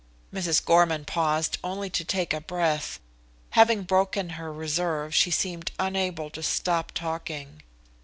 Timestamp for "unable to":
5.77-6.41